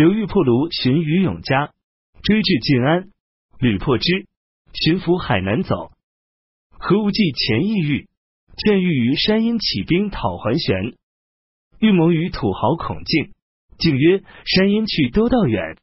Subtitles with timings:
[0.00, 1.74] 刘裕破卢寻于永嘉，
[2.22, 3.10] 追至晋安，
[3.58, 4.26] 屡破之，
[4.72, 5.92] 寻伏海南走。
[6.70, 8.08] 何无忌前意欲，
[8.56, 10.94] 劝欲于山阴起兵讨桓玄，
[11.80, 13.34] 欲谋于土豪孔敬，
[13.76, 15.76] 敬曰：山阴去都道远，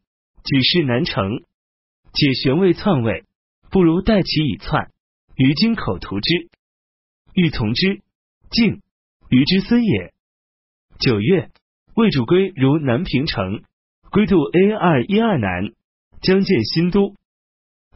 [0.43, 1.43] 举事难成。
[2.11, 3.23] 且玄未篡位，
[3.69, 4.89] 不如待其以篡，
[5.35, 6.49] 于京口图之。
[7.35, 8.01] 欲从之，
[8.49, 8.81] 敬
[9.29, 10.11] 于之孙也。
[10.99, 11.51] 九月，
[11.93, 13.61] 魏主归如南平城，
[14.17, 15.73] 归渡 A 二一二南，
[16.23, 17.13] 将建新都。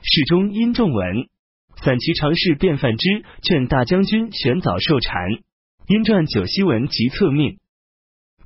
[0.04, 1.28] 侍中因仲文，
[1.84, 5.18] 散骑常侍卞范之劝大将军选早受禅，
[5.88, 7.58] 因传九锡文及策命，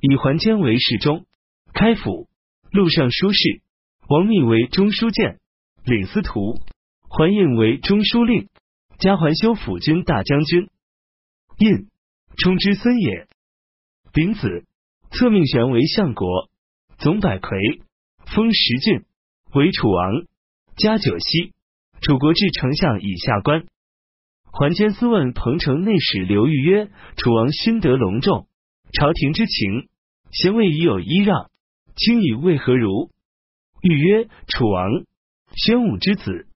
[0.00, 1.26] 以桓坚为侍中，
[1.74, 2.28] 开府，
[2.70, 3.60] 录尚书事，
[4.08, 5.38] 王密为中书监。
[5.84, 6.58] 领司徒，
[7.02, 8.48] 桓印为中书令，
[8.98, 10.70] 加桓修辅军大将军。
[11.58, 11.90] 印，
[12.38, 13.26] 冲之孙也。
[14.14, 14.64] 丙子，
[15.10, 16.48] 册命玄为相国，
[16.98, 17.82] 总百魁，
[18.34, 19.04] 封十郡，
[19.52, 20.24] 为楚王，
[20.76, 21.52] 加九锡，
[22.00, 23.66] 楚国至丞相以下官。
[24.50, 26.88] 桓谦思问彭城内史刘裕曰
[27.18, 28.48] ：“楚王勋德隆重，
[28.92, 29.88] 朝廷之情，
[30.30, 31.50] 贤位已有依让，
[31.96, 33.10] 卿以为何如？”
[33.82, 35.04] 裕曰：“楚王。”
[35.54, 36.48] 宣武之子，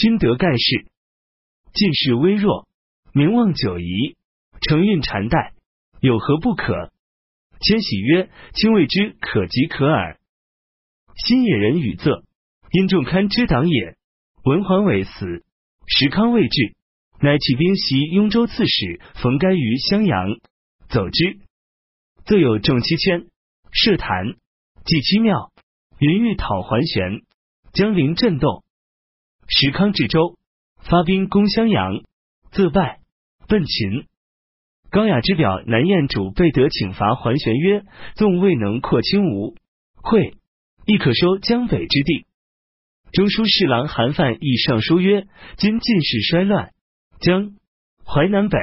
[0.00, 0.86] 勋德盖世，
[1.72, 2.68] 进士微弱，
[3.12, 4.16] 名望久移，
[4.60, 5.52] 承运禅代，
[6.00, 6.90] 有何不可？
[7.60, 10.18] 谦喜曰：“卿谓之可及可耳。”
[11.26, 12.24] 新野人语仄，
[12.72, 13.96] 因众堪之党也。
[14.44, 15.44] 文桓伟死，
[15.86, 16.74] 石康未至，
[17.20, 20.40] 乃起兵袭雍州刺史冯该于襄阳，
[20.88, 21.38] 走之，
[22.24, 23.26] 自有众七千，
[23.70, 24.36] 设坛，
[24.86, 25.52] 祭七庙，
[25.98, 27.22] 云欲讨桓玄。
[27.72, 28.64] 江陵震动，
[29.46, 30.38] 石康至州，
[30.78, 32.02] 发兵攻襄阳，
[32.50, 33.00] 自败，
[33.46, 34.06] 奔秦。
[34.90, 37.84] 高雅之表南燕主贝德请伐桓玄曰
[38.16, 39.54] ：“纵未能扩清吴。
[39.94, 40.36] 会，
[40.84, 42.26] 亦可收江北之地。”
[43.12, 46.72] 中书侍郎韩范亦上书曰：“今晋室衰乱，
[47.20, 47.54] 江。
[48.04, 48.58] 淮南北。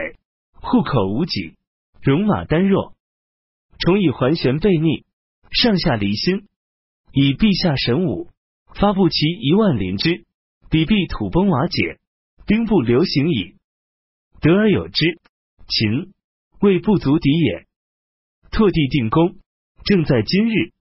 [0.54, 1.56] 户口无几，
[2.02, 2.96] 戎马单弱，
[3.80, 5.06] 重以桓玄悖逆，
[5.52, 6.48] 上下离心，
[7.14, 8.30] 以陛下神武。”
[8.76, 10.26] 发布其一万临之，
[10.70, 12.00] 彼必土崩瓦解，
[12.46, 13.56] 兵不流行矣。
[14.42, 15.22] 得而有之，
[15.68, 16.14] 秦。
[16.60, 17.66] 魏不足敌也。
[18.52, 19.36] 拓地定功，
[19.86, 20.72] 正在今日。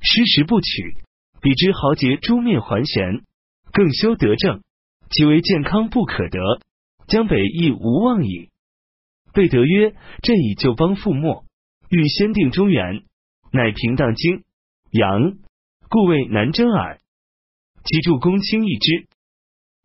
[0.00, 0.96] 失时不取，
[1.40, 3.24] 彼之豪杰诛灭桓玄，
[3.72, 4.62] 更修德政，
[5.10, 6.40] 其为健康不可得，
[7.06, 8.50] 江北亦无望矣。
[9.32, 11.44] 贝德曰：“朕以旧邦覆没，
[11.90, 13.04] 欲先定中原，
[13.52, 14.42] 乃平荡京
[14.90, 15.38] 阳，
[15.88, 17.00] 故为南征耳。”
[17.84, 19.06] 其助公卿一之，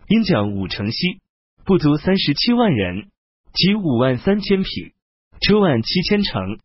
[0.08, 1.22] 因讲五城西，
[1.66, 3.10] 不足三十七万人，
[3.54, 4.94] 及五万三千匹，
[5.42, 6.60] 车万七千乘。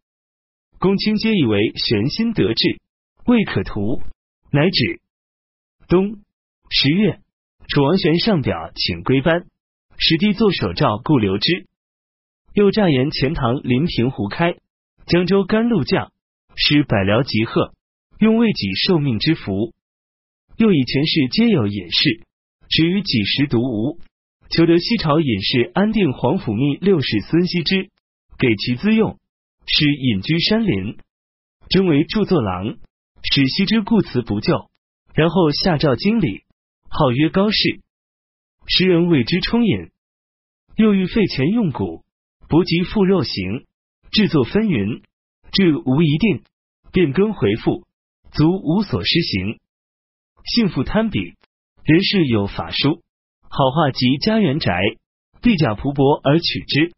[0.78, 2.80] 公卿皆以为玄心得志，
[3.26, 4.00] 未可图，
[4.52, 5.00] 乃止。
[5.88, 6.18] 冬
[6.70, 7.20] 十月，
[7.68, 9.46] 楚王玄上表请归班，
[9.96, 11.66] 使帝作手诏故留之。
[12.54, 14.56] 又诈言钱塘临平胡开，
[15.06, 16.12] 江州甘露降，
[16.54, 17.72] 使百僚集贺，
[18.18, 19.72] 用为己受命之福。
[20.56, 22.26] 又以前世皆有隐士，
[22.68, 23.98] 止于几时独无，
[24.50, 27.90] 求得西朝隐士安定皇甫谧六世孙羲之，
[28.38, 29.18] 给其资用，
[29.66, 30.96] 使隐居山林，
[31.68, 32.78] 征为著作郎，
[33.22, 34.70] 使羲之故辞不就，
[35.12, 36.44] 然后下诏经礼，
[36.88, 37.80] 号曰高士，
[38.66, 39.90] 时人谓之充隐。
[40.76, 42.04] 又欲废钱用古，
[42.48, 43.66] 不及复肉行，
[44.12, 45.02] 制作分云，
[45.50, 46.44] 至无一定，
[46.92, 47.88] 变更回复，
[48.30, 49.58] 足无所施行。
[50.44, 51.34] 幸福贪比，
[51.82, 53.02] 人世有法书，
[53.50, 54.80] 好画及家园宅，
[55.42, 56.94] 地甲仆伯而取之。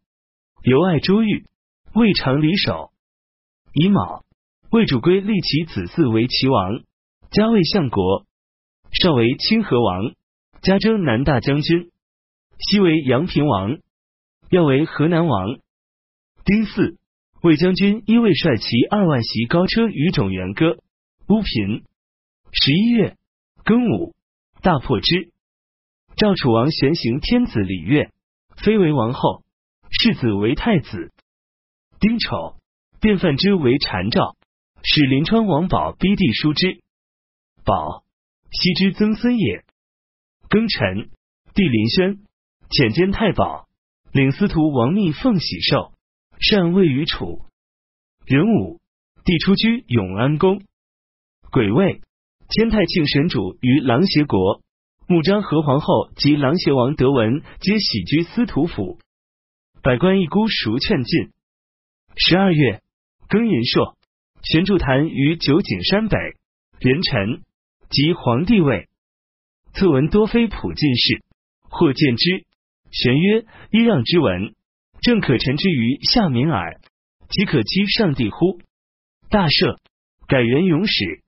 [0.63, 1.45] 由爱珠玉，
[1.95, 2.91] 未尝离手。
[3.73, 4.23] 乙卯，
[4.69, 6.83] 魏主归立其子嗣为齐王，
[7.31, 8.27] 加魏相国，
[8.91, 10.13] 少为清河王，
[10.61, 11.89] 加征南大将军，
[12.59, 13.79] 西为阳平王，
[14.51, 15.57] 要为河南王。
[16.45, 16.99] 丁巳，
[17.41, 20.77] 魏将军因为率其二万袭高车于种元歌
[21.27, 21.83] 乌平。
[22.51, 23.17] 十一月。
[23.63, 24.13] 庚午，
[24.61, 25.31] 大破之。
[26.15, 28.11] 赵楚王玄行天子礼乐，
[28.57, 29.43] 妃为王后，
[29.91, 31.11] 世子为太子。
[31.99, 32.55] 丁丑，
[33.01, 34.35] 卞范之为禅诏，
[34.83, 36.79] 使临川王宝逼帝叔之。
[37.63, 38.03] 宝，
[38.49, 39.63] 羲之曾孙也。
[40.49, 41.11] 庚辰，
[41.53, 42.19] 帝临轩，
[42.69, 43.67] 遣监太保，
[44.11, 45.93] 领司徒王密奉喜寿，
[46.39, 47.45] 禅位于楚。
[48.25, 48.79] 壬午，
[49.23, 50.63] 帝出居永安宫。
[51.51, 52.01] 癸未。
[52.53, 54.61] 天太庆神主于琅邪国，
[55.07, 58.99] 穆章和皇后及琅邪王德文皆喜居司徒府，
[59.83, 61.31] 百官一孤熟劝进。
[62.15, 62.83] 十二月，
[63.27, 63.97] 庚寅朔，
[64.43, 66.17] 玄祝坛于九景山北，
[66.79, 67.41] 人臣
[67.89, 68.89] 即皇帝位。
[69.73, 71.23] 策闻多非普进士，
[71.63, 72.45] 或见之，
[72.91, 73.41] 玄曰
[73.73, 74.53] ：“揖让之文，
[75.01, 76.79] 正可陈之于下民耳，
[77.29, 78.59] 即可欺上帝乎？”
[79.31, 79.79] 大赦，
[80.27, 81.23] 改元永始，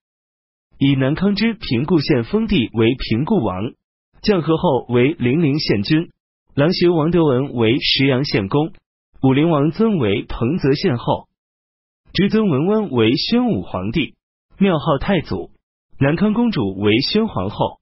[0.77, 3.73] 以南康之平固县封地为平固王，
[4.21, 6.11] 降和后为零陵县君，
[6.55, 8.73] 琅邪王德文为石阳县公，
[9.23, 11.27] 武陵王尊为彭泽县后，
[12.13, 14.13] 侄尊文温为宣武皇帝，
[14.59, 15.49] 庙号太祖，
[15.99, 17.79] 南康公主为宣皇后。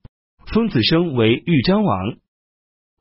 [0.53, 2.17] 封子生为豫章王，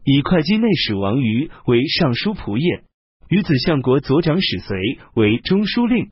[0.05, 2.85] 以会稽内史王瑜为尚书仆射，
[3.29, 4.77] 与子相国左长史随
[5.15, 6.11] 为中书令。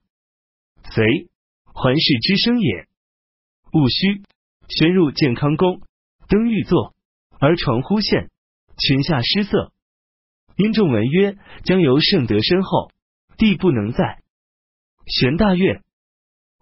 [0.91, 1.29] 随，
[1.65, 2.87] 桓氏之生也。
[3.73, 4.23] 戊戌，
[4.69, 5.81] 宣入建康宫，
[6.29, 6.95] 登御座，
[7.41, 8.31] 而传呼县，
[8.79, 9.73] 裙下失色。
[10.57, 12.91] 因众闻曰：“将由圣德身后，
[13.37, 14.23] 帝不能在。”
[15.07, 15.83] 玄大悦。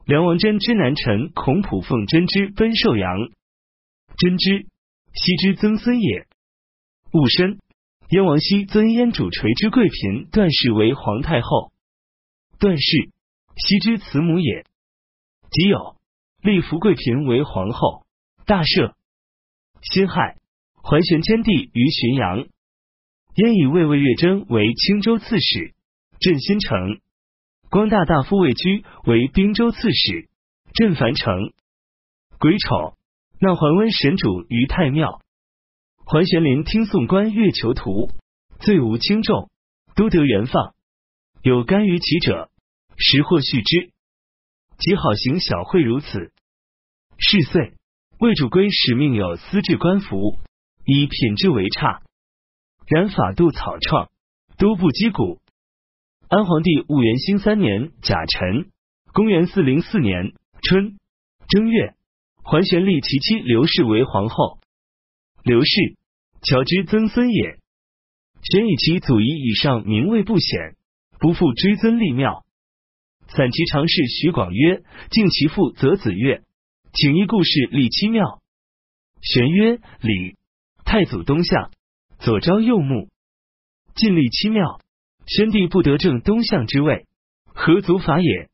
[0.05, 3.17] 梁王真之南臣孔普奉真之奔寿阳。
[4.19, 4.67] 真之，
[5.15, 6.27] 羲之曾孙也。
[7.13, 7.59] 戊申，
[8.11, 11.73] 燕王羲尊燕主垂之贵嫔段氏为皇太后。
[12.59, 13.11] 段氏，
[13.57, 14.65] 羲之慈母也。
[15.51, 15.97] 己酉，
[16.41, 18.07] 立福贵嫔为皇后。
[18.45, 18.95] 大赦。
[19.83, 20.37] 辛亥，
[20.88, 22.47] 桓玄迁帝于浔阳。
[23.35, 25.75] 燕以魏魏月征为青州刺史，
[26.21, 27.00] 镇新城。
[27.69, 30.29] 光大大夫魏居为兵州刺史，
[30.75, 31.53] 镇樊城。
[32.38, 32.94] 癸丑。
[33.41, 35.21] 纳桓温神主于太庙，
[36.05, 38.12] 桓玄林听宋官月囚徒，
[38.61, 39.50] 罪无轻重，
[39.97, 40.73] 都得原放。
[41.43, 42.49] 有甘于其者，
[42.97, 43.91] 实或续之。
[44.79, 46.31] 即好行小惠如此。
[47.19, 47.75] 是岁，
[48.21, 50.39] 魏主归使命有私制官服，
[50.87, 52.00] 以品质为差，
[52.87, 54.09] 然法度草创，
[54.56, 55.41] 都不击鼓。
[56.29, 58.71] 安皇帝戊元兴三年甲辰，
[59.12, 60.97] 公元四零四年春
[61.49, 61.94] 正月。
[62.44, 64.61] 桓玄立其妻刘氏为皇后。
[65.43, 65.97] 刘氏，
[66.43, 67.59] 乔之曾孙也。
[68.43, 70.77] 玄以其祖仪以上名位不显，
[71.19, 72.44] 不复追尊立庙。
[73.27, 76.44] 散其常侍徐广曰：“敬其父，则子曰，
[76.93, 78.41] 请依故事立妻庙。”
[79.21, 80.37] 玄曰：“礼。”
[80.96, 81.72] 太祖东向，
[82.20, 83.10] 左昭右穆，
[83.96, 84.81] 尽立七庙。
[85.26, 87.04] 宣帝不得正东向之位，
[87.44, 88.48] 何足法也？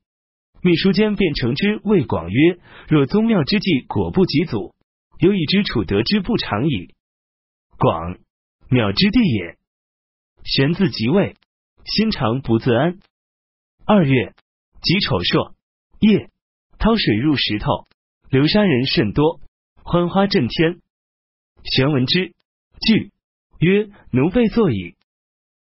[0.60, 2.58] 秘书监便承之谓广曰
[2.90, 4.74] ：“若宗庙之计果不及祖，
[5.20, 6.96] 有以之楚得之不长矣。”
[7.78, 8.18] 广，
[8.68, 9.56] 庙之地也。
[10.42, 11.36] 玄自即位，
[11.84, 12.98] 心常不自安。
[13.86, 14.34] 二月，
[14.82, 15.54] 己丑朔，
[16.00, 16.28] 夜，
[16.80, 17.86] 涛水入石头，
[18.30, 19.40] 流沙人甚多，
[19.84, 20.80] 欢花震天。
[21.64, 22.32] 玄闻之，
[22.80, 23.10] 惧
[23.60, 24.94] 曰：“奴被坐矣。”